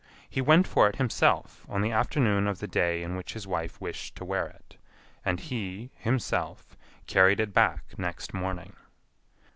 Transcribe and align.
He 0.27 0.41
went 0.41 0.65
for 0.65 0.87
it 0.89 0.95
himself 0.95 1.63
on 1.69 1.81
the 1.83 1.91
afternoon 1.91 2.47
of 2.47 2.57
the 2.57 2.65
day 2.65 3.03
on 3.03 3.15
which 3.15 3.33
his 3.33 3.45
wife 3.45 3.79
wished 3.79 4.15
to 4.15 4.25
wear 4.25 4.47
it, 4.47 4.77
and 5.23 5.39
he, 5.39 5.91
himself, 5.93 6.75
carried 7.05 7.39
it 7.39 7.53
back 7.53 7.83
next 7.99 8.33
morning. 8.33 8.75